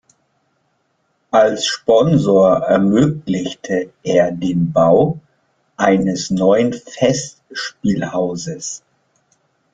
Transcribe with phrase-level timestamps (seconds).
[1.29, 5.19] Als Sponsor ermöglichte er den Bau
[5.77, 8.81] eines neuen Festspielhauses.